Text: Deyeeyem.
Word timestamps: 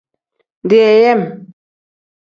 Deyeeyem. 0.69 1.47